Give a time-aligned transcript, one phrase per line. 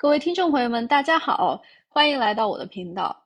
[0.00, 3.24] 各位听众朋友们，大家好，欢迎来到我的频道。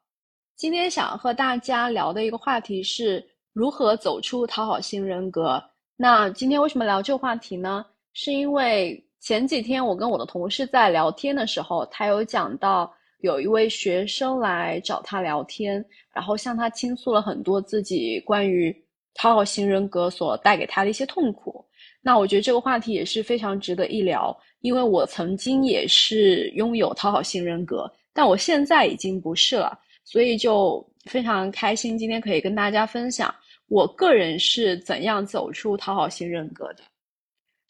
[0.56, 5.62] 今天想和大家聊的一个话题是如何走出讨好型人格。
[5.98, 7.84] 那今天为什么聊这个话题呢？
[8.14, 18.74] 是因为前几天我跟我的同事在聊天的时候，他有讲到有一位学生来找他聊天，然后向他倾诉了很多自己关于
[19.12, 21.62] 讨好型人格所带给他的一些痛苦。
[22.00, 33.32] 那我觉得这个话题也是非常值得一聊，因为我曾经也是拥有讨好型人格，但我现在已经不是了，所以就非常开心今天可以跟大家分享
[33.68, 36.82] 我个人是怎样走出讨好型人格的。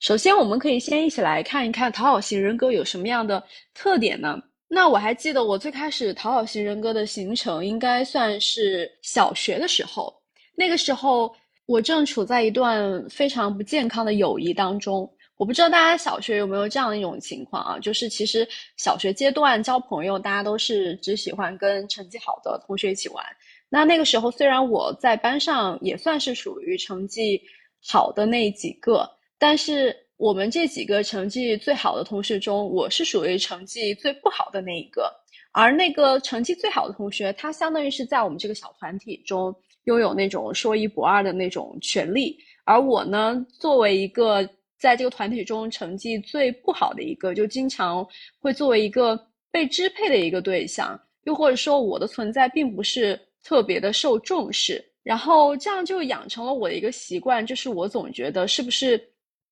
[0.00, 3.42] 首先，我们可以先一起来看一看讨好型人格有什么样的
[3.74, 4.40] 特点呢？
[4.68, 10.14] 那我还记得我最开始讨好型人格的形成，应该算是小学的时候，
[10.54, 11.34] 那个时候。
[11.66, 17.78] 我正处在一段非常不健康的友谊当中，我不知道大家小学有没有这样一种情况啊？
[17.78, 18.46] 就是其实
[18.76, 23.24] 小学阶段交朋友，大家都是只喜欢跟成绩好的同学一起玩。
[23.68, 27.42] 那那个时候，虽然我在班上也算是属于成绩
[27.84, 35.12] 好的那几个，但是我们这几个成绩最好的同学中，我是属于成绩最不好的那一个。
[35.52, 39.54] 而那个成绩最好的同学，他相当于是在我们这个小团体中。
[39.86, 44.48] 拥有那种说一不二的那种权利，而我呢，作为一个
[44.82, 48.04] 在这个团体中成绩最不好的一个，就经常
[48.40, 49.16] 会作为一个
[49.52, 59.00] 被支配的一个对象，又或者说我的存在并不是特别的受重视，然后这样就养成了我的一个习惯，就是我总觉得是不是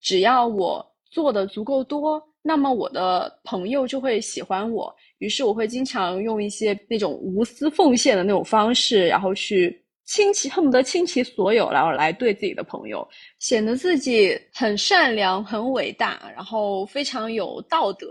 [0.00, 9.80] 只要我做的足够多，那么我的朋友就会喜欢我，于是我会经常用一些那种无私奉献的那种方式，然后去。
[10.10, 13.08] 倾其恨不得倾其所有，然后来对自己的朋友，
[13.38, 18.08] 显得自己很善良、很伟大，然后非常有道德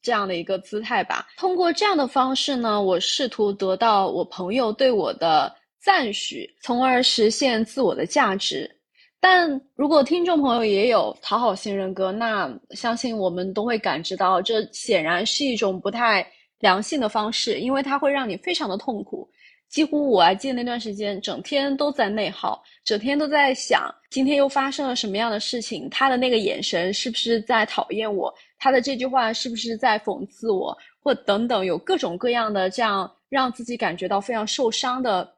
[0.00, 1.26] 这样的一个姿态吧。
[1.36, 8.70] 通过这样的方式呢，我试图得到我朋友对我的赞许，从而实现自我的价值。
[9.18, 16.24] 但如果听众朋友也有讨好型人格，那相信我们都会感知到，这显然是一种不太
[16.60, 19.28] 良性的方式，因为它会让你非常的痛苦。
[19.68, 25.90] 几乎我还记得那段时间，整天都在内耗，整天都在想今天又发生了什么样的事情。
[25.90, 28.32] 他的那个眼神是不是在讨厌我？
[28.56, 30.76] 他的这句话是不是在讽刺我？
[31.00, 35.28] 或等等，有各种各样的这样让自己感觉到非常受伤的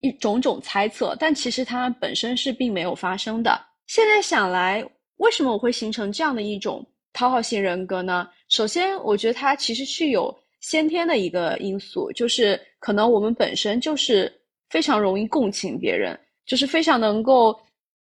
[0.00, 1.14] 一种种猜测。
[1.18, 3.56] 但其实它本身是并没有发生的。
[3.86, 4.84] 现在想来，
[5.18, 8.28] 为什么我会形成这样的一种讨好型人格呢？
[8.48, 10.36] 首先，我觉得它其实是有。
[10.66, 14.32] 先天的一个因素就是，可能我们本身就是
[14.68, 17.56] 非常容易共情别人，就是非常能够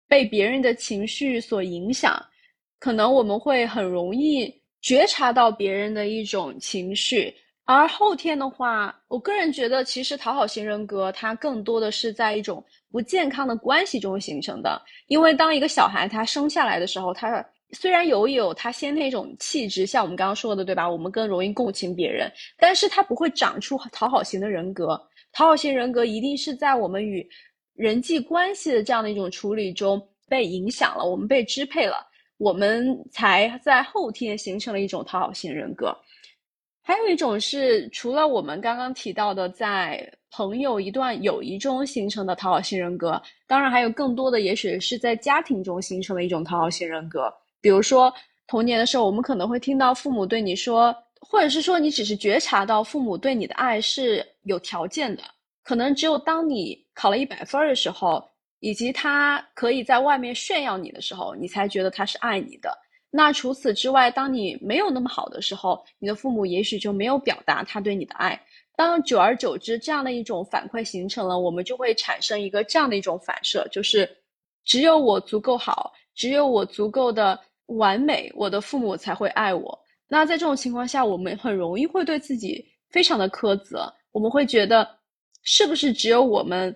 [0.07, 2.19] 被别人的情绪所影响，
[2.79, 7.31] 可能我们会很容易觉察到别人的一种情绪。
[7.65, 17.45] 而后天的话，我个人觉得，其实讨好型人格它更多的是在一种不健康的关系中形成的，因为当一个小孩他生下来的时候，他。
[17.71, 20.89] 虽然有有他先天一种气质，像我们刚刚说的，对吧？
[20.89, 25.01] 我们更容易共情别人，但是他不会长出讨好型的人格。
[25.31, 27.27] 讨好型人格一定是在我们与
[27.73, 35.93] 人际关系的这样的一种处理中被影响了，我们被支配了，我们才在后天形成了一种讨好型人格。
[36.81, 47.33] 还有一种是，除了我们刚刚提到的，在朋友一段友谊中形成的讨好型人格，当然还有更多的，也许是在家庭中形成的一种讨好型人格。
[47.65, 48.13] 比如说，
[48.45, 55.23] 童年的时候，我们可能会听到父母对你说，或者是说你只是觉察到父母对你的爱是有条件的。
[55.63, 58.23] 可能只有当你考了一百分的时候，
[58.59, 62.69] 以及他可以在外面炫耀你的时候，你才觉得他是爱你的。
[63.09, 68.39] 那除此之外，当你没有那么好的时候，你的父母也许就没有表达他对你的爱。
[68.75, 74.07] 当久而久之，这样的一种反馈形成了，我们就会产生一个这样的一种反射，就是
[74.65, 77.39] 只有我足够好，只有我足够的。
[77.67, 79.79] 完美，我的父母才会爱我。
[80.07, 83.91] 那在这种情况下，我们很容易会对自己非常的苛责。
[84.11, 84.87] 我们会觉得，
[85.43, 86.73] 是不是只有我们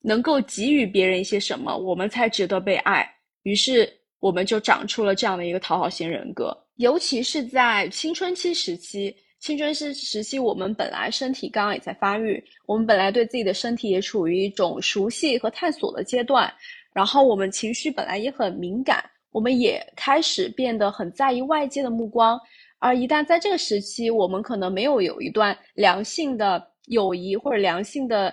[0.00, 3.08] 能够给予别人一些什么，我们才值得被爱？
[3.44, 6.56] 于是，我们就长出了这样的一个讨好型人格。
[6.76, 16.52] 尤其是在青春期时期，青春期时期，我们本来身体刚刚也在发育，我们本来对自己的身体也处于一种熟悉和探索的阶段，
[16.92, 19.04] 然后我们情绪本来也很敏感。
[19.32, 22.38] 我们也开始变得很在意外界的目光，
[22.78, 28.32] 而一旦在这个时期，我们可能没有有一段良性的友谊或者良性的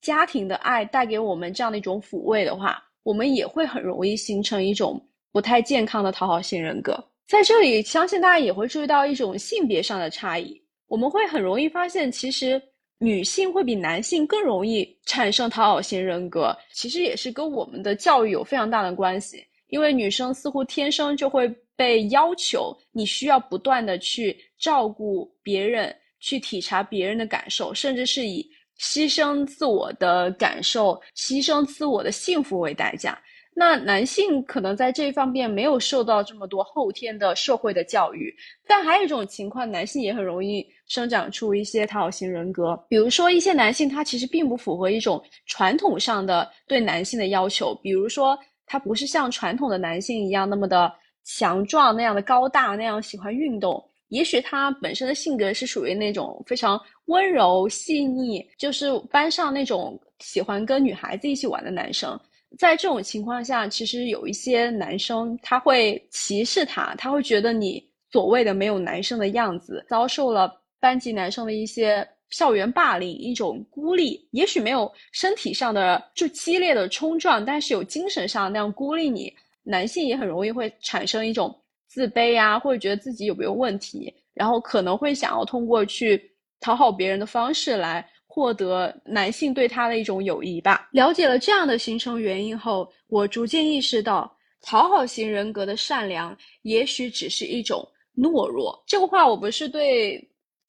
[0.00, 5.00] 家庭的爱带给我们这样的一种抚慰的话，我们也会很容易形成一种
[5.32, 7.02] 不太健康的讨好型人格。
[7.26, 10.60] 在这里，相信大家也会注意到一种性别上的差异。
[10.88, 12.60] 我们会很容易发现，其实
[12.98, 19.42] 女性会比男性更容易产生讨好型人格，其实也是跟我们的教育有非常大的关系。
[19.74, 28.48] 因为女生似乎天生就会被要求，你需要不断的去照顾别人，去体察别人的感受，甚至是以
[28.78, 33.20] 牺牲自我的感受、牺牲自我的幸福为代价。
[33.56, 38.32] 那男性可能在这一方面没有受到这么多后天的社会的教育，
[38.68, 42.76] 但还有一种情况，男性也很容易生长出一些讨好型人格。
[42.88, 50.92] 比如说，一些男性他其实并不符合一种传统上的对男性的要求，比如说他不是像传统的男性一样那么的
[51.24, 53.82] 强壮、那样的高大、那样喜欢运动。
[54.08, 62.18] 也许他本身的性格是属于那种非常温柔细腻，就是班上那种喜欢跟女孩子一起玩的男生。
[62.56, 74.26] 在这种情况下，其实有一些男生他会歧视他，他会觉得你所谓的没有男生的样子，遭受了班级男生的一些校园霸凌，一种孤立。
[74.32, 79.32] 也许没有身体上的就激烈的冲撞，但是有精神上那样孤立你。
[79.62, 86.20] 男性也很容易会产生一种自卑啊，或者觉得自己有没有问题，然后可能会想要通过去
[86.58, 88.04] 讨好别人的方式来。
[88.26, 90.88] 获得男性对他的一种友谊吧。
[90.90, 94.28] 了解了这样的形成原因后，我逐渐意识到，
[94.60, 98.82] 讨好型人格的善良也许只是一种懦弱。
[98.88, 100.20] 这个话我不是对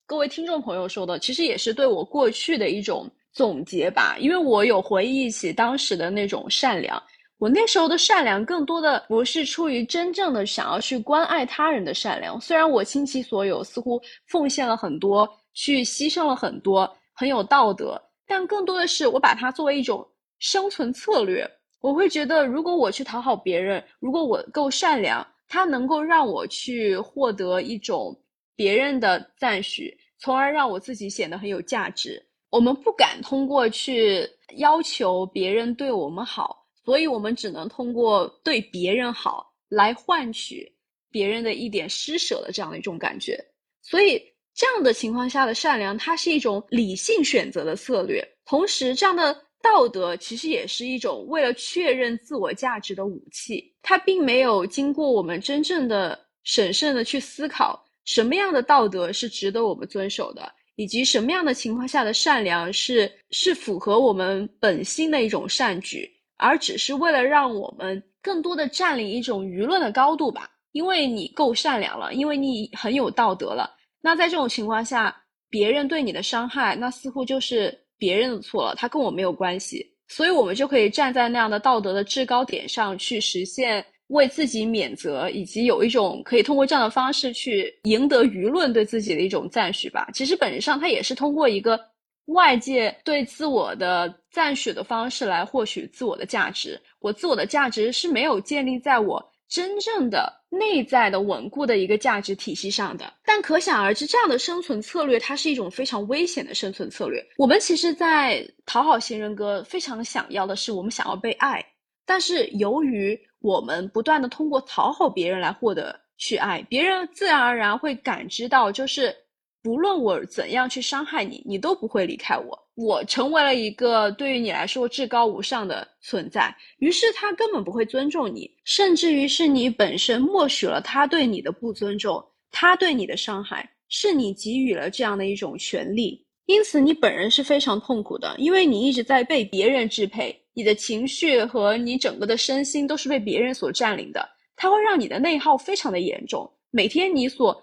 [0.08, 4.16] 各位听众朋友说的，其实也是对我过去的一种总结吧。
[4.20, 7.02] 因为我有回忆起当时的那种善良，
[7.40, 12.40] 我那时候的善良更多的不是出于真正的想要去关爱他人的善良。
[12.40, 16.96] 虽然我倾其所有，似乎奉献了很多，去牺牲了很多。
[17.12, 20.08] 很有道德，但更多的是我把它作为一种
[20.38, 21.50] 生存策略。
[21.82, 28.16] 我会觉得，如果我去讨好别人，如果我够善良，它能够让我去获得一种
[28.56, 32.24] 别人的赞许，从而让我自己显得很有价值。
[32.50, 40.72] 我们不敢通过去要求别人对我们好，所以我们只能通过对别人好来换取
[41.12, 43.38] 别人的一点施舍的这样的一种感觉。
[43.82, 44.22] 所以。
[44.58, 48.26] 这样的情况下的善良，它是一种理性选择的策略。
[48.46, 53.76] 同时，这样的道德其实也是一种为了确认自我价值的武器。
[53.82, 70.50] 它并没有经过我们真正的审慎的去思考，什么样的道德是值得我们遵守的，以及什么样的情况下的善良是是符合我们本心的一种善举，而只是为了让我们更多的占领一种舆论的高度吧。
[70.72, 73.74] 因为你够善良了，因为你很有道德了。
[74.02, 75.16] 那在这种情况下，
[75.50, 90.08] 别人对你的伤害，那似乎就是别人的错了，他跟我没有关系，所以我们就可以站在那样的道德的制高点上去实现为自己免责，以及有一种可以通过这样的方式去赢得舆论对自己的一种赞许吧。
[90.14, 91.80] 其实本质上，它也是通过一个
[92.26, 96.80] 外界对自我的赞许的方式来获取自我的价值。
[97.00, 99.32] 我自我的价值是没有建立在我。
[99.48, 107.24] 真正的内在的稳固的一个价值体系上的，但可想而知，这样的生存策略它是一种非常危险的生存策略。
[107.38, 111.64] 我们其实，在讨好型人格非常想要的是，我们想要被爱，
[112.08, 119.16] 但是由于我们不断的通过讨好别人来获得去爱，别人自然而然会感知到，就是
[119.62, 122.60] 不论我怎样去伤害你，你都不会离开我。
[122.74, 147.62] 我成为了一个对于你来说至高无上的存在，于是他根本不会尊重你，甚至于是你本身默许了他对你的不尊重，他对你的伤害，是你给予了这样的一种权利，因此你本人是非常痛苦的，因为你一直在被别人支配，你的情绪和你整个的身心都是被别人所占领的，它会让你的内耗非常的严重，每天你所。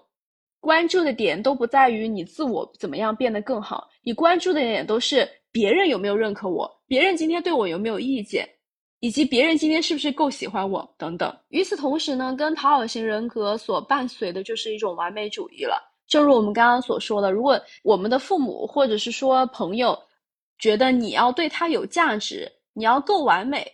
[0.61, 8.47] 关注的点都不在于你自我怎么样变得更好，你关注的点都是别人有没有认可我，别人今天对我有没有意见，
[9.01, 11.35] 以及别人今天是不是够喜欢我等等。
[11.49, 15.83] 与此同时呢，跟讨好型人格所伴随的就是一种完美主义了。
[16.07, 20.01] 正如我们刚刚所说的，如果我们的父母或者是说朋友
[20.59, 23.65] 觉得你要对他有价值，你要够完美，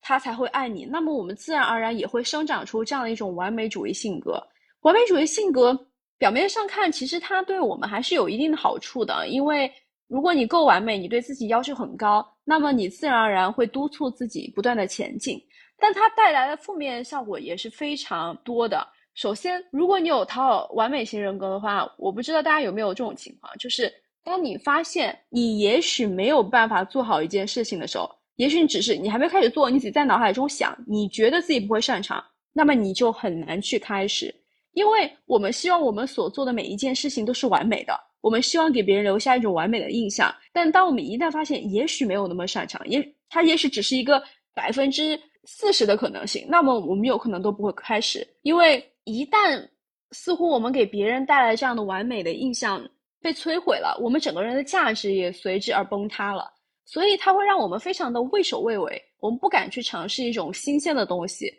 [0.00, 4.42] 他才会爱你，那么我们自然而然也会生长出这样的一种完美主义性格。
[4.80, 5.88] 完美主义性格。
[6.16, 9.70] 表面上看，其实它对我们还是有一定的好处的，因为
[10.06, 15.38] 如果你够完美，你对自己要求很高，那么你自然而然会督促自己不断的前进。
[15.76, 18.86] 但它带来的负面效果也是非常多的。
[19.14, 23.92] 首先，如果你有讨好完美型人格的话，我不知道大家有没有这种情况，就是
[24.22, 32.22] 当你发现你也许没有办法做好一件事情的时候，也许你只是你还没开始做，你只在脑海中想，你觉得自己不会擅长，
[32.52, 34.34] 那么你就很难去开始。
[34.72, 40.34] 因为我们希望我们所做的每一件事情都是完美的，我们希望给别人留下一种完美的印象。
[40.52, 44.20] 但当我们一旦发现，也许没有那么擅长，也它也许只是一个
[44.52, 49.64] 百分之四十的可能性，那么我们有可能都不会开始，因为一旦
[50.10, 52.84] 似乎我们给别人带来这样的完美的印象
[53.20, 56.50] 被摧毁了，我们整个人的价值也随之而崩塌了。
[56.84, 61.50] 所以它会让我们非常的畏首畏尾，我们不敢去尝试一种新鲜的东西，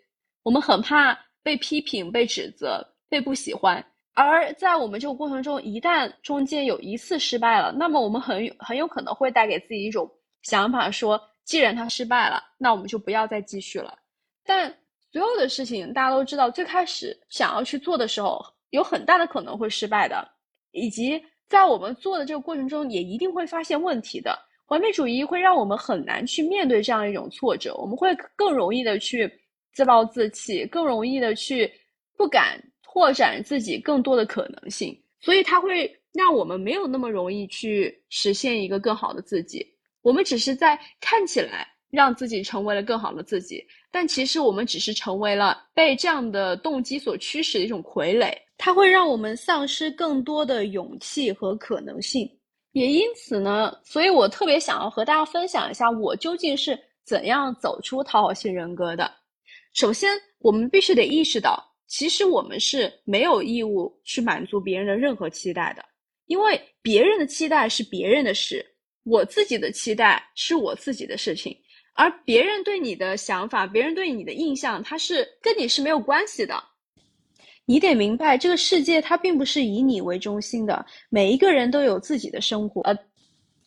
[0.44, 3.84] 我们很怕被批评、被指责、被不喜欢。
[4.14, 10.10] 而在我们这个过程中，一旦中间有一次失败了，那么我们很有很有可能会带给自己一种
[10.44, 13.98] 想法：说既然他失败了，那我们就不要再继续了。
[14.46, 14.74] 但
[15.12, 18.40] 所有的事情大家都知道，最开始想要去做的时候，
[18.70, 20.26] 有很大的可能会失败的，
[20.72, 24.38] 以及在我们做的这个过程中，也一定会发现问题的。
[24.68, 29.32] 完美主义会让我们很难去面对这样一种挫折，我们会更容易的去
[29.74, 31.72] 自暴自弃，更容易的去
[32.18, 39.66] 不敢拓展自己更多的可能性，所以它会让我们没有那么容易去实现一个更好的自己。
[40.02, 52.30] 我们只是在看起来让自己成为了更好的自己，但其实我们只是成为了被这样的动机所驱使的一种傀儡，它会让我们丧失更多的勇气和可能性。
[52.76, 59.10] 也因此呢，所以我特别想要和大家分享一下，我究竟是怎样走出讨好型人格的。
[59.74, 65.86] 首先，我们必须得意识到，其实我们是没有义务去满足别人的任何期待的，
[66.26, 68.66] 因为别人的期待是别人的事，
[69.06, 71.58] 我自己的期待是我自己的事情，
[71.94, 76.62] 而别人对你的想法，别人对你的印象，它是跟你是没有关系的。
[77.66, 82.82] 你得明白，这个世界它并不是以你为中心的，每一个人都有自己的生活。
[82.82, 82.96] 呃，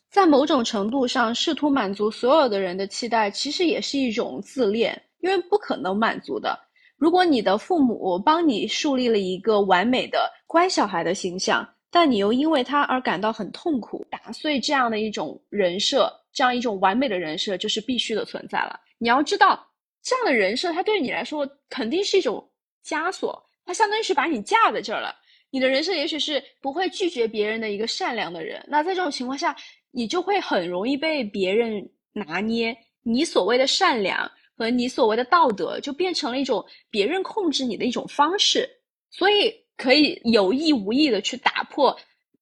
[0.09, 6.57] 在某种程度上，试图满足所有的人的期待，其实也是一种自恋，因为不可能满足的。
[6.97, 18.79] 如果你的父母帮你树立了一个完美的乖小孩的形象，但你又因为他而感到很痛苦，打碎这样的一种人设，这样一种完美的人设就是必须的存在了。
[18.97, 19.65] 你要知道，
[20.03, 22.49] 这样的人设，它对你来说肯定是一种
[22.85, 23.48] 枷锁。
[23.69, 25.15] 它相当于是把你架在这儿了，
[25.51, 28.65] 你的人生也许是不会拒绝别人的一个善良的人。
[28.67, 29.55] 那在这种情况下，
[29.91, 32.75] 你就会很容易被别人拿捏。
[33.03, 38.67] 你所谓的善良和你所谓的道德，就变成了一种别人控制你的一种方式。
[39.11, 41.95] 所以可以有意无意的去打破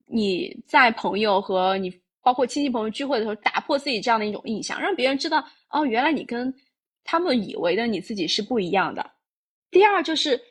[0.06, 1.94] 你在朋友和你
[2.24, 6.54] 包括亲戚朋友聚会的时候，打破自己这样的一种印象，让别人知道哦，原来你跟
[7.04, 9.12] 他们以为的你自己是不一样的。
[9.70, 10.42] 第二就是。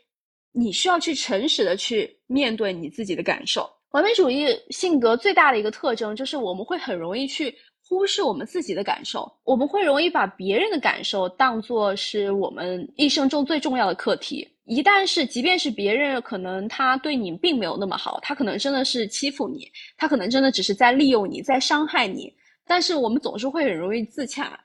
[0.58, 3.70] 你需要去诚实的去面对你自己的感受。
[3.90, 7.54] 完美主义性格最大的一个特征就是我们会很容易去
[7.86, 14.48] 忽视我们自己的感受，我们会容易把别人的感受当做是我们一生中最重要的课题。
[14.64, 22.32] 一旦是，即便是别人可能他对你并没有那么好，他可能真的是欺负你，他可能真的只是在利用你，在伤害你，
[22.66, 24.58] 但是我们总是会很容易自洽，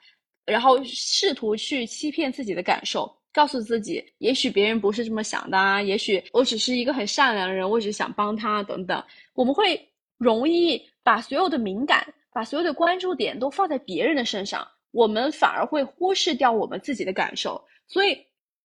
[0.46, 3.14] 然后试图去欺骗自己的感受。
[3.34, 9.04] 告诉自己，也许别人不是这么想的啊，也许我只是一个很善良的人，我只是想帮他等等。
[9.34, 9.80] 我们会
[10.18, 17.64] 容易把所有的敏感、把所有的关注点都放在别人的身上，我们反而会忽视掉我们自己的感受。
[17.88, 18.18] 所以，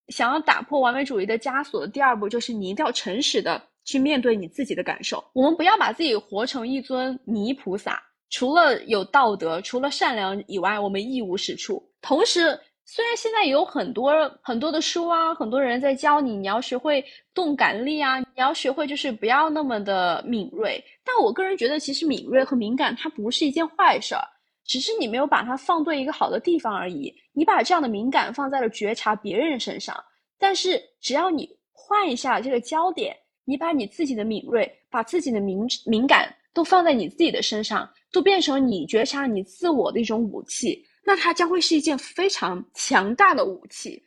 [0.08, 5.25] 想要打破完美主义的枷锁的第二步，就是你一定要诚实的去面对你自己的感受。
[5.32, 11.82] 我们不要把自己活成一尊泥菩萨，除了有道德、除了善良以外，我们一无是处。
[12.02, 12.58] 同时，
[12.88, 20.83] 虽然现在有很多很多的书啊，很多人在教你，你要学会动感力啊，你要学会就是不要那么的敏锐。
[21.05, 24.23] 但我个人觉得，其实敏锐和敏感它不是一件坏事儿，
[24.64, 27.12] 只是你没有把它放对一个好的地方而已。
[27.33, 29.97] 你把这样的敏感放在了觉察别人身上，
[30.38, 40.81] 但是只要你换一下这个焦点，你把你自己的敏锐，把自己的敏敏感都放在你自己的身上，都变成你觉察你自我的一种武器。
[41.07, 44.03] 那它将会是一件非常强大的武器。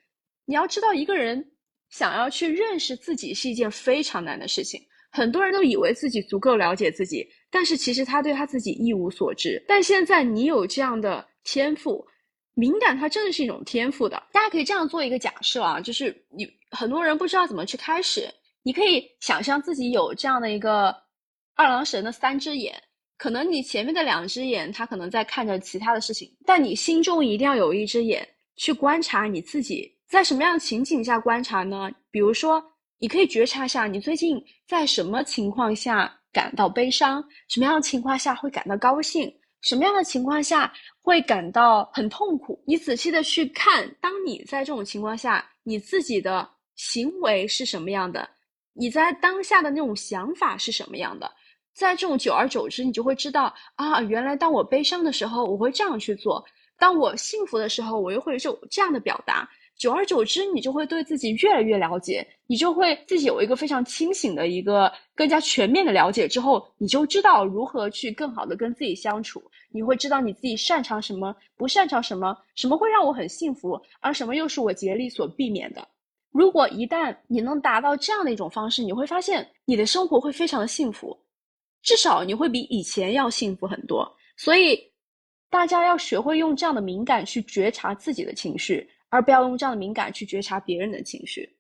[0.46, 1.54] 你要知道，一个人
[1.90, 4.80] 想要去认识自己是一件非常难的事情。
[5.10, 9.64] 很多人都以为自己足够了解自己，但是其实他对他自己一无所知。
[9.68, 12.06] 但现在你有这样的天赋，
[12.54, 14.22] 敏感它真的是一种天赋的。
[14.34, 18.30] 大家可以这样做一个假设啊，就是你很多人不知道怎么去开始，
[18.62, 20.94] 你可以想象自己有这样的一个
[21.56, 22.84] 二郎神的三只眼。
[23.20, 31.92] 可能你前面的两只眼，它可能在看着其他的事情，但你心中一定要有一只眼去观察你自己，在什么样的情景下观察呢？
[32.12, 32.64] 比如说，
[32.98, 40.72] 你可以觉察一下你最近在什么情况下感到悲伤，什么样的情况下会感到高兴，什么样的情况下
[41.02, 42.64] 会感到很痛苦。
[42.66, 48.30] 你仔细的去看，当你在这种情况下，你自己的行为是什么样的？
[48.74, 51.30] 你在当下的那种想法是什么样的？
[51.80, 56.44] 在这种久而久之，你就会知道啊，原来当我悲伤的时候，我会这样去做；
[56.78, 59.50] 当我幸福的时候，我又会就这样的表达。
[59.78, 66.28] 久而久之，你就会对自己越来越了解，你就会自己有一个非常清醒的一个更加全面的了解。
[66.28, 69.42] 之后，你就知道如何去更好的跟自己相处。
[69.72, 75.88] 你会知道你自己擅长什么，不擅长什么，什么会让我很幸福，而什么又是我竭力所避免的。
[76.34, 81.18] 如果一旦你能达到这样的一种方式，你会发现你的生活会非常的幸福，
[81.82, 84.10] 至少你会比以前要幸福很多。
[84.38, 84.80] 所以，
[85.50, 88.90] 大家要学会用这样的敏感去觉察自己的情绪。
[89.12, 91.58] 而不要用这样的敏感去觉察别人的情绪。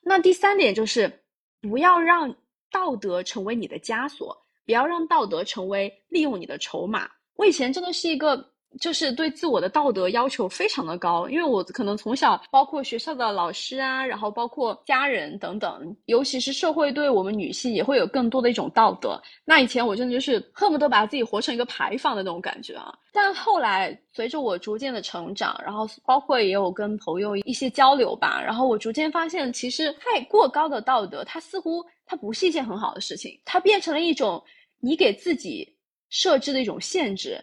[0.00, 1.24] 那第三点就是，
[1.60, 2.34] 不要让
[2.72, 7.08] 道德成为你的枷锁，不要让道德成为利用你的筹码。
[7.36, 8.51] 我以前真的是一个。
[8.80, 19.20] 就是对自我的道德要求非常的高，因为我可能从小，包括学校的老师啊，然后包括家人等等，尤其是社会对我们女性也会有更多的一种道德。
[19.44, 22.92] 那以前我真的就是恨不得把自己活成一个牌坊的那种感觉啊。
[23.12, 34.42] 但后来随着我逐渐的成长，然后包括也有跟朋友一些交流吧，然后我逐渐发现，其实太过高的道德，它似乎它不是一件很好的事情，它变成了一种
[34.80, 35.76] 你给自己
[36.08, 37.38] 设置的一种限制。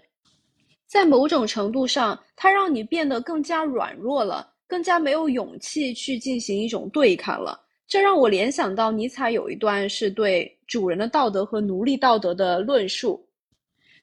[0.90, 7.62] 在某种程度上，它让你变得更加软弱了，更加没有勇气去进行一种对抗了。
[7.88, 13.24] 这让我联想到尼采有一段是对主人的道德和奴隶道德的论述。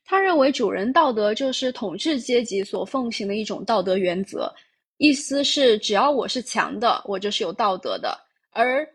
[0.05, 4.49] 他认为主人道德就是统治阶级所奉行的一种道德原则，
[4.99, 8.17] 意思是只要我是强的，我就是有道德的；
[8.53, 8.89] 而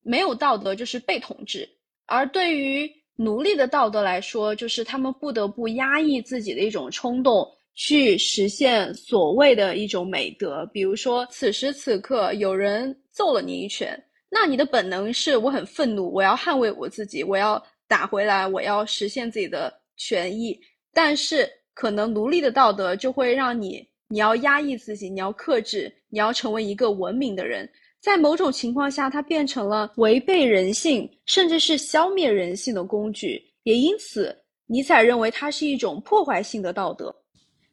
[0.00, 1.68] 没有道德就是被统治。
[2.06, 10.68] 而对于奴隶的道德来说，就是他们不得不压抑自己的一种冲动，去实现所谓的一种美德。
[10.72, 20.58] 比如说，此时此刻有人揍了你一拳，那你的本能是我很愤怒，我要捍卫我自己，我要打回来，我要实现自己的权益。
[20.92, 27.66] 但是，可能奴隶的道德就会让你，你要压抑自己，你要克制，你要成为一个文明的人。
[28.06, 33.42] 在某种情况下，它变成了违背人性，甚至是消灭人性的工具。
[33.64, 34.32] 也因此，
[34.66, 37.12] 尼采认为它是一种破坏性的道德。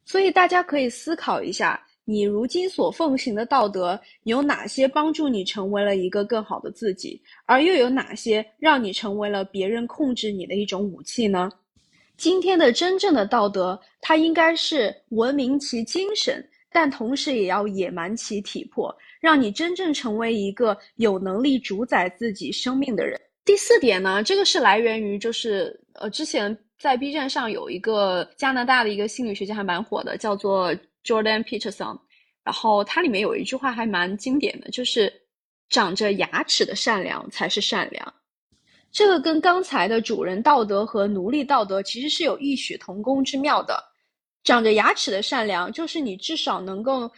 [0.04, 11.48] 所以，大家可以思考一下，你如今所奉行的道德有哪些帮助你成为了一个更好的自己，而又有哪些让你成为了别人控制你的一种武器呢？
[12.16, 16.44] 今天的真正的道德，它应该是文明其精神。
[16.76, 18.92] 但同时也要野蛮其体魄，
[19.24, 23.18] 让你真正成为一个有能力主宰自己生命的人。
[23.42, 31.98] 第四点呢，这个是来源于就是呃，之前在 B 站上有一个加拿大的一个心理学家还蛮火的，叫做 Jordan Peterson。
[32.44, 35.10] 然后它里面有一句话还蛮经典的，就是
[35.70, 38.14] 长着牙齿的善良才是善良。
[38.92, 43.82] 这个跟刚才的主人道德和奴隶道德其实是有异曲同工之妙的。
[44.42, 47.10] 长着牙齿的善良，就是你至少能够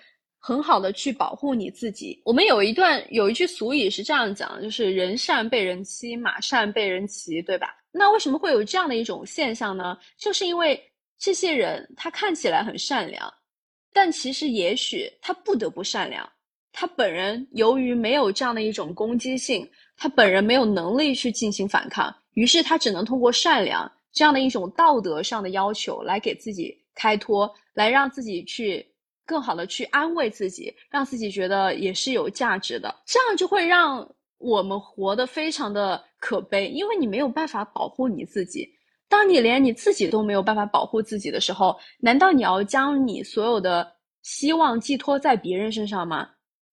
[0.46, 2.22] 很好的去保护你自己。
[2.24, 7.74] 我们有一段有一句俗语是这样讲，就是人善被人欺，马善被人骑，对吧？
[7.90, 9.98] 那为什么会有这样的一种现象呢？
[10.16, 10.80] 就是因为
[11.18, 13.28] 这些人他看起来很善良，
[13.92, 16.24] 但其实也许他不得不善良。
[16.70, 26.72] 他本人由于没有这样的一种攻击性，他本人没有能力去进行反抗，于是他只能通过善良这样的一种道德上的要求来给自己。
[26.98, 28.82] 开脱来让自己去
[29.26, 34.08] 更好的去安慰自己，让自己觉得也是有价值的，这样就会让
[34.38, 38.66] 我们活得非常的可悲，因为你没有办法保护你自己。
[39.08, 46.28] 当你连你自己都没有办法保护自己的时候，难道你要将你所有的希望寄托在别人身上吗？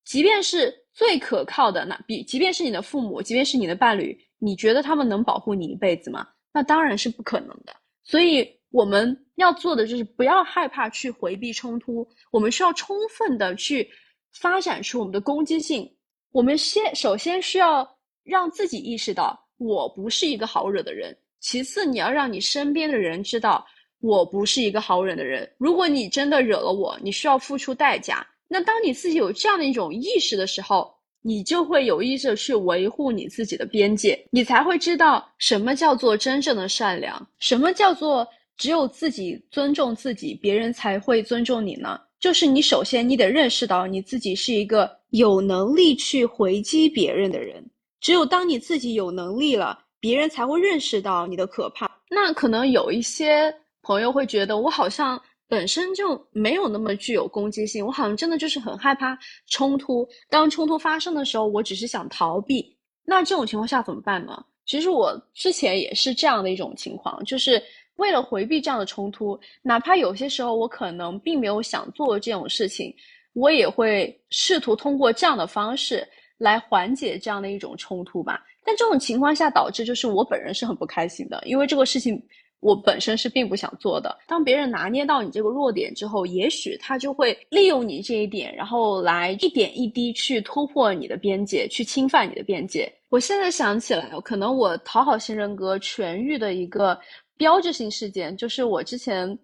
[0.05, 6.27] 即便是最可靠的那比，即便是你的父母，即便是你的伴侣，你觉得他们能保护你一辈子吗？
[6.53, 7.75] 那当然是不可能的。
[8.03, 8.47] 所以。
[8.73, 13.88] 我们要做的就是不要害怕去回避冲突，我们需要充分的去
[14.31, 15.88] 发展出我们的攻击性。
[16.31, 17.88] 我们先首先需要
[18.23, 23.63] 让自己意识到我不是一个好惹的人，其次你要让你身边的人知道
[24.01, 25.47] 我不是一个好惹的人。
[25.59, 28.25] 如果你真的惹了我，你需要付出代价。
[28.47, 38.27] 那当你自己有这样的一种意识的时候，你就会有意识去维护你自己的边界，你才会知道什么叫做真正的善良，什么叫做。
[38.63, 41.99] 只有自己尊重自己，别人才会尊重你呢。
[42.17, 47.62] 就是你首先你得认识到你自己是一个有能力去回击别人的人。
[47.99, 51.91] 只有当你自己有能力了，别人才会认识到你的可怕。
[52.10, 60.08] 那可能有一些朋友会觉得，我好像本身就没有那么具有攻击性，我好像真的就是很害怕冲突。
[60.30, 62.73] 当冲突发生的时候，我只是想逃避。
[63.04, 64.41] 那这种情况下怎么办呢？
[64.65, 67.62] 其实我之前也是这样的一种情况，就是
[67.95, 72.93] 为了回避这样的冲突，哪怕有些时候我可能并没有想做这种事情，
[73.34, 78.43] 我也会试图通过这样的方式来缓解这样的一种冲突吧。
[78.65, 82.21] 但这种情况下导致就是我本人是很不开心的，因为这个事情。
[82.65, 84.17] 我本身是并不想做的。
[84.25, 92.89] 当别人拿捏到你这个弱点之后，也许他就会利用你这一点，然后来一点一滴去突破你的边界，去侵犯你的边界。
[93.10, 96.97] 我现在想起来，可能我讨好型人格痊愈的一个
[97.38, 99.38] 标志性事件，就是我之前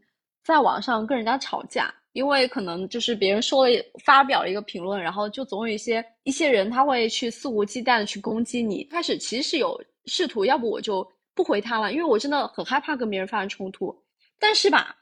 [0.44, 3.74] 在网上跟人家吵架，因为可能就是别人说了
[4.04, 8.84] 发表了一个评论，然后就总有一些一些人他会去肆无忌惮的去攻击你。
[8.86, 11.10] 开始其实是有试图，要不我就。
[11.36, 13.98] 不回他了，因为我真的很害怕跟别人发生冲突。
[14.38, 14.94] 但是吧，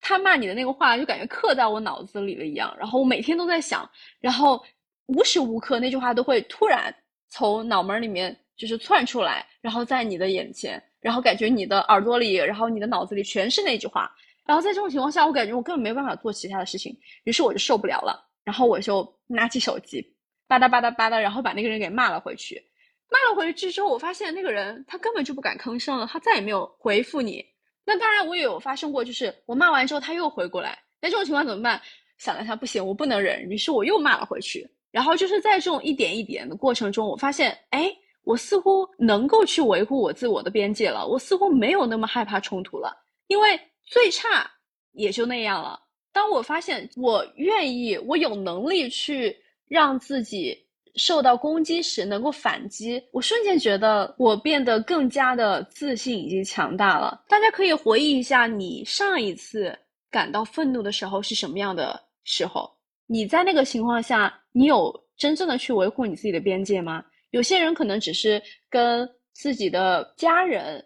[0.00, 3.90] 他骂你的那个话就感觉刻在我脑子里了一样，然后我每天都在想，
[4.20, 4.64] 然后
[5.06, 6.94] 无时无刻那句话都会突然
[7.30, 14.10] 从脑门里面就是窜出来，然后在你的眼前，然后感觉你的耳朵里，然后你的脑子里全是那句话。
[14.46, 20.00] 然后在这种情况下，我感觉我根本没办法做其他的事情，于是我就受不了了，然后我就拿起手机，
[20.48, 22.62] 吧嗒吧嗒吧嗒，然后把那个人给骂了回去。
[23.10, 27.44] 骂了回去之后，我发现那个人他根本就不敢吭声了，他再也没有回复你。
[27.84, 31.80] 那当然，我也有发生过，就是我骂完之后他又回过来，那这种情况怎么办？
[32.18, 34.64] 想了想，不行，我不能忍，于是我又骂了回去。
[34.90, 37.92] 然后就是在这种一点一点的过程中，我发现，哎，
[38.24, 44.50] 我似乎能够去维护我自我的边界了，我似乎没有那么害怕冲突了，因为最差
[44.92, 45.80] 也就那样了。
[46.12, 49.36] 当我发现我愿意，我有能力去
[49.68, 50.58] 让自己。
[50.96, 57.24] 受到攻击时能够反击，我瞬间觉得我变得更加的自信以及强大了。
[57.26, 59.74] 大家可以回忆一下，你上一次
[60.10, 62.70] 感到愤怒的时候是什么样的时候？
[63.06, 67.02] 你在那个情况下，你有真正的去维护你自己的边界吗？
[67.32, 68.40] 有些人可能只是
[68.70, 70.82] 跟自己的家人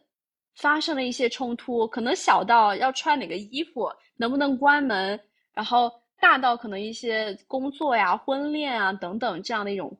[0.56, 5.20] 发生了一些冲突，可能小到要穿哪个衣服，能不能关门，
[5.54, 5.92] 然后。
[6.18, 9.94] 大到可能一些工作呀、婚恋啊等等这样的一种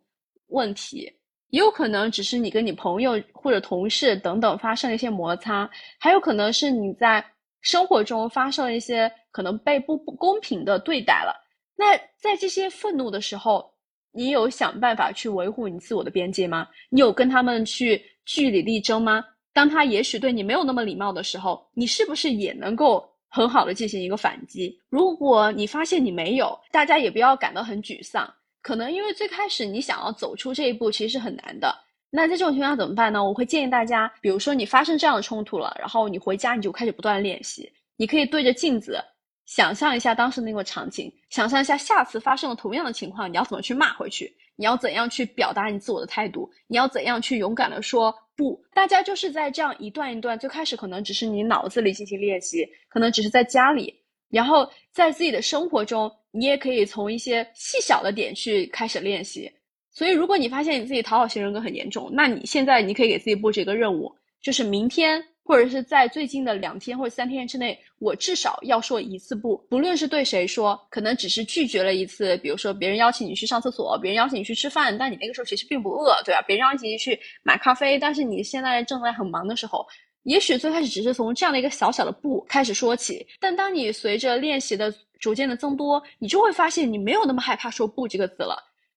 [0.47, 1.13] 问题，
[1.51, 5.69] 也有可能只是你跟你朋友或者同事等等发生了一些摩擦，
[6.01, 7.23] 还有可能是你在
[7.61, 11.37] 生活中发生了一些可能被不不公平的对待了。
[11.77, 13.71] 那在这些愤怒的时候，
[14.17, 16.67] 你有想办法去维护你自我的边界吗？
[16.89, 19.23] 你有跟他们去据理力争吗？
[19.53, 23.07] 当他也许对你没有那么礼貌的时候，你是不是也能够？
[23.29, 24.75] 很好的进行一个反击。
[24.89, 28.33] 如果你发现你没有，大家也不要感到很沮丧。
[28.63, 31.77] 可能因为最开始你想要走出这一步，其实是很难的。
[32.09, 33.23] 那在这种情况下怎么办呢？
[33.23, 37.71] 我会建议大家，比如说你发生这样的冲突了，然后你回家你就开始不断练习。
[37.99, 38.99] 你可以对着镜子
[39.47, 44.37] 想象一下当时那个场景，想象一下下次发生了同样的情况，你要怎么去骂回去？
[44.57, 46.51] 你要怎样去表达你自我的态度？
[46.67, 48.15] 你要怎样去勇敢的说？
[48.35, 53.95] 不，大家就是在这样一段一段，最开始可能只是你脑子里进行练习，可能只是在家里，
[54.29, 59.51] 然后在自己的生活中，你也可以从一些细小的点去开始练习。
[59.91, 65.25] 所以，如果你发现你自己讨好型人格很严重，那你现在你可以给自己布置一个任务，就是明天。
[65.47, 76.43] 或者是在最近的两天或者三天之内，我至少要说一次不，不论是对谁说，可能只是拒绝了一次，比如说别人邀请你去上厕所，别人邀请你去吃饭，但你那个时候其实并不饿，对吧？
[76.43, 79.87] 别人邀请你去买咖啡，但是你现在正在很忙的时候，
[80.25, 88.57] 也许最开始只是从这样的一个小小的不开始说起，但当你随着练习的逐渐的增多，你就会发现你没有那么害怕说不这个字了，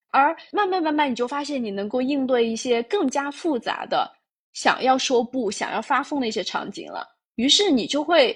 [0.09, 4.18] 而慢慢慢慢你就发现你能够应对一些更加复杂的。
[4.53, 8.35] 想要说不，想要发疯的一些场景了，于是你就会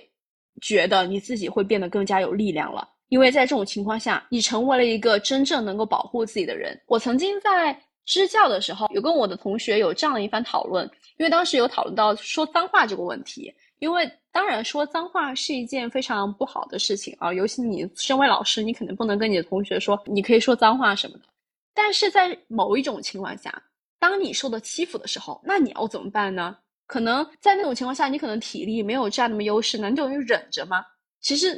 [0.62, 6.80] 觉得你自己会变得更加有力量了，因为在这种情况下，你成为了一个真正能够保护自己的人。
[6.88, 21.23] 我曾经在支教的时候，有跟我的同学有这样的一番讨论，因为当时有讨论到说脏话这个问题，因为当然说脏话是一件非常不好的事情啊，尤其你身为老师，你肯定不能跟你的同学说你可以说脏话什么的，
[21.73, 23.62] 但是在某一种情况下。
[24.03, 26.57] 当你受到欺负的时候，那你要怎么办呢？
[26.87, 30.83] 可能在那种情况下，你可能体力没有占那么优势，那你就忍着吗？
[31.21, 31.53] 其实，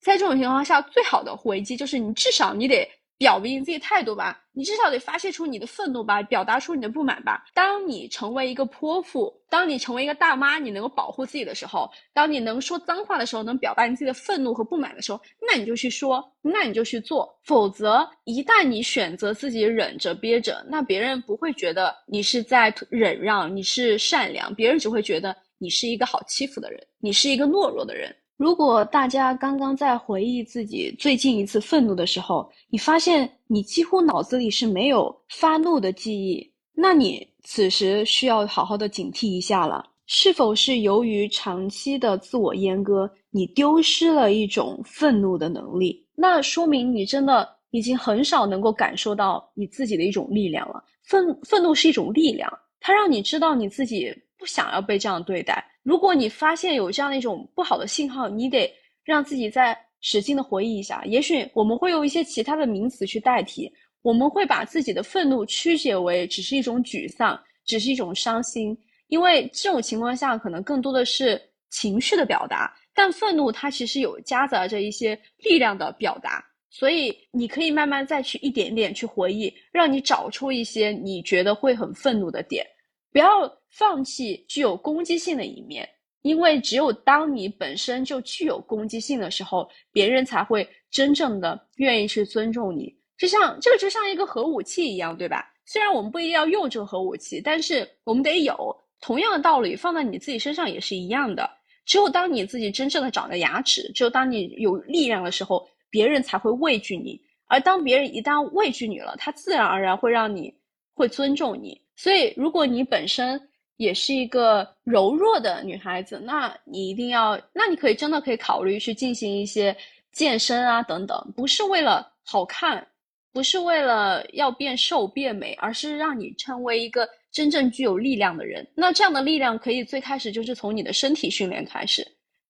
[0.00, 2.84] 在这种情况下，最好的回击就是你至少你得。
[3.16, 7.44] 表明自己态度吧，你至少得发泄出你的愤怒吧，表达出你的不满吧。
[7.52, 17.36] 当你成为一个泼妇，当你成为一个大妈，你能够保护自己的时候，当你能说脏话的时候，能表达你自己的愤怒和不满的时候，那你就去说，那你就去做。
[17.42, 28.14] 否则，一旦你选择自己忍着憋着，那别人不会觉得你是在忍让，你是善良，别人只会觉得你是一个好欺负的人，你是一个懦弱的人。
[28.36, 46.04] 如果大家刚刚在回忆自己最近一次愤怒的时候，你发现你几乎脑子里是没有发怒的记忆，那你此时需要好好的警惕一下了，是否是由于长期的自我阉割，你丢失了一种愤怒的能力？
[46.16, 50.82] 那说明你真的已经很少能够感受到你自己的一种力量了。
[51.04, 55.64] 愤愤怒是一种力量，它让你知道你自己不想要被这样对待。
[55.84, 58.68] 如果你发现有这样的一种不好的信号，你得
[59.04, 61.04] 让自己再使劲的回忆一下。
[61.04, 63.72] 也许我们会用一些其他的名词去代替。
[64.02, 82.66] 我们会把自己的愤怒曲解为只是一种沮丧，只是一种伤心，因为这种情况下可能更多的是情绪的表达，但愤怒它其实有夹杂着一些力量的表达，所以你可以慢慢再去一点点去回忆，让你找出一些你觉得会很愤怒的点，
[83.10, 85.88] 不要放弃具有攻击性的一面，
[86.22, 92.94] 因为只有当你本身就具有攻击性的时候，别人才会真正的愿意去尊重你。
[93.18, 95.50] 就像这个就像一个核武器一样，对吧？
[95.66, 98.54] 虽然我们不一定要用这个核武器，但是我们得有。
[99.00, 101.50] 同样的道理放在你自己身上也是一样的。
[101.84, 107.20] 只有当你自己真正的长了牙齿，只有当你有力量的时候，别人才会畏惧你。
[107.46, 110.54] 而当别人一旦畏惧你了，他自然而然会让你
[110.94, 111.78] 会尊重你。
[111.96, 113.40] 所以，如果你本身
[113.76, 119.76] 也是一个柔弱的女孩子，那你一定要，那你可以真的可以考虑去进行一些
[120.12, 122.86] 健身啊等等，不是为了好看。
[123.32, 128.64] 不是为了要变瘦变美，而是让你成为一个真正具有力量的人。
[128.76, 132.06] 那这样的力量可以最开始就是从你的身体训练开始，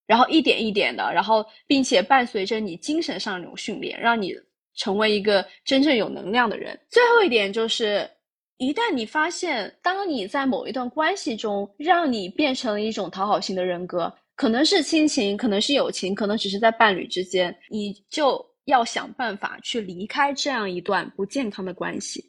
[0.06, 4.34] 然后一点一点的，然后并且伴随着你精神上那种训练，让你
[4.74, 6.78] 成为一个真正有能量的人。
[6.90, 8.06] 最后一点就是，
[8.58, 18.44] 一旦你发现，当你在某一段关系中，让你变成了一种讨好型的人格，可能是亲情，可能是友情，可能只是在伴侣之间，你就。
[18.66, 22.24] 要想办法去离开这样一段不健康的关系，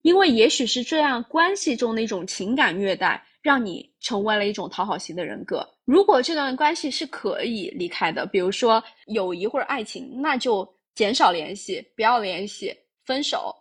[0.00, 5.68] 因为也许是这样关系中的一种情感虐待，让你成为了一种讨好型的人格。
[5.84, 13.54] 如果这段关系是可以离开的，比如说友谊或者爱情，那就减少联系，不要联系，分手。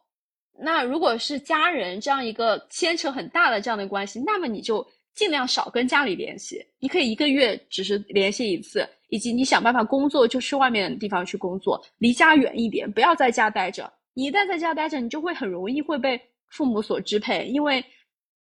[0.60, 8.88] 那如果是家人这样一个牵扯很大的这样的关系，那么你就尽量少跟家里联系，你可以一个月只是联系一次。
[9.10, 13.90] 以及你想办法工作，就去外面的地方去工作，离家远一点，不要在家待着。
[14.14, 17.82] 你一旦在家待着，你就会很容易会被父母所支配，因为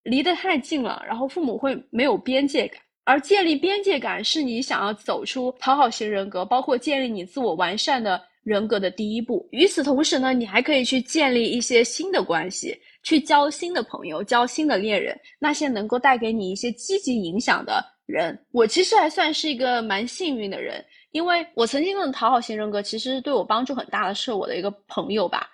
[0.05, 2.81] 离得太近了，然后父母会没有边界感。
[3.03, 9.49] 而建立边界感是你想要走出讨好型人格，包括建立你自我完善的人格的第一步。
[9.51, 17.85] 与此同时呢，你还可以去建立一些新的关系，去交新的朋友，交新的恋人，那些能够带给你一些积极影响的。
[18.05, 25.49] 人，我其实还算是一个蛮幸运的人，因为我曾经的讨好型人格其实对我帮助很大的是我的一个朋友吧，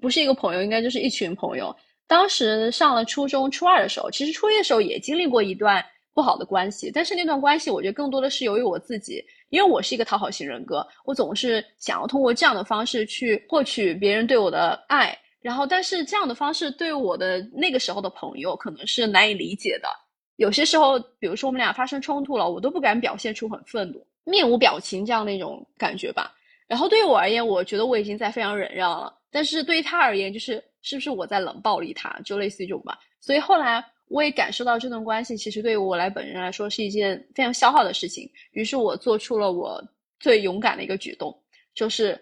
[0.00, 1.74] 不是一个朋友，应该就是一群朋友。
[2.08, 19.88] 当时上了初中初二的时候，其实初一的时候也经历过一段不好的关系，但是那段关系我觉得更多的是由于我自己，因为我是一个讨好型人格，我总是想要通过这样的方式去获取别人对我的爱，然后但是这样的方式对我的那个时候的朋友可能是难以理解的。
[20.36, 26.34] 有些时候，比如说我们俩发生冲突了，我都不敢表现出很愤怒、面无表情这样的一种感觉吧。
[26.68, 29.16] 然后对于我而言，我觉得我已经在非常忍让了。
[29.30, 32.98] 但是对于他而言，就是是不是我在冷暴力他，就类似于这种吧。
[33.20, 38.30] 所以后来我也感受到这段关系其实对于我来本人来说是一件非常消耗的事情。
[38.52, 39.82] 于是我做出了我
[40.20, 41.36] 最勇敢的一个举动，
[41.74, 42.20] 就是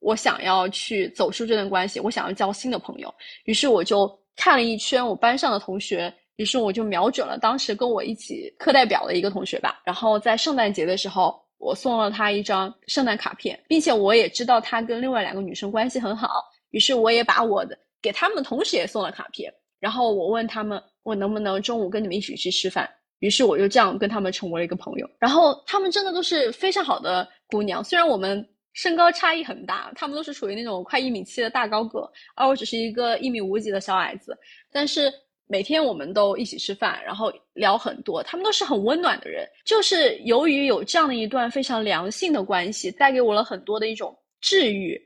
[0.00, 3.14] 我想要去走出这段关系，我想要交新的朋友。
[3.44, 6.12] 于是我就看了一圈我班上的同学。
[6.36, 19.52] 于是我就瞄准了当时跟我一起课代表的一个同学吧，然后在圣诞节的时候，我送了他一张圣诞卡片，并且我也知道他跟另外两个女生关系很好，于是我也把我的给他们同时也送了卡片，
[19.82, 34.38] 然后我问他们我能不能中午跟你们一起去吃饭，于是我就这样跟他们成为了一个朋友，然后他们真的都是非常好的姑娘，虽然我们身高差异很大，他们都是属于那种快一米七的大高个，而我只是一个一米五几的小矮子，
[34.72, 35.12] 但是。
[35.48, 39.46] 每天我们都一起吃饭，然后聊很多，他们都是很温暖的人。
[39.66, 44.98] 就是由于有这样的一段非常良性的关系，带给我了很多的一种治愈，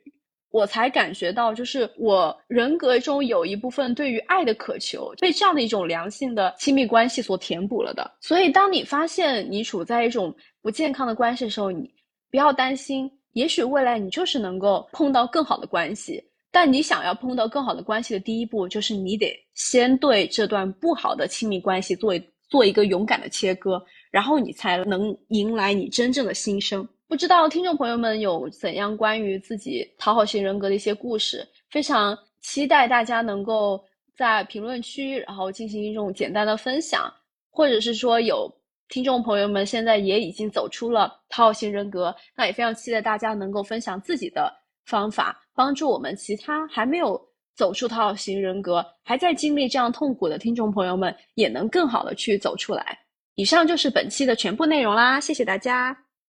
[0.56, 8.10] 我才感觉到，就是我人格中有一部分对于爱的渴求，被这样的一种良性的亲密关系所填补了的。
[8.22, 11.90] 所以，当你发现你处在一种不健康的关系的时候，你
[12.30, 16.24] 不要担心，也许未来你就是能够碰到更好的关系。
[16.50, 22.14] 但你想要碰到更好的关系的第一步，就是你得先对这段不好的亲密关系做
[22.48, 23.78] 做一个勇敢的切割，
[24.10, 26.88] 然后你才能迎来你真正的新生。
[27.08, 33.82] 不知道听众朋友们有怎样关于自己讨好型人格的一些故事，非常期待大家能够
[34.16, 37.12] 在评论区，然后进行一种简单的分享，
[37.50, 38.52] 或者是说有
[38.88, 44.52] 听众朋友们现在也已经走出了讨好型人格，那也非常期待大家能够分享自己的
[44.84, 47.20] 方法，帮助我们其他还没有
[47.54, 52.98] 走出讨好型人格，还在经历这样痛苦的听众朋友们，也能更好的去走出来。
[53.36, 56.05] 以上就是本期的全部内容啦，谢谢大家。